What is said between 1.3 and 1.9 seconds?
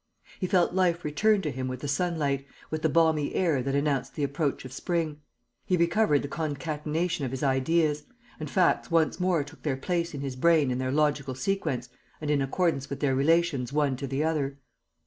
to him with the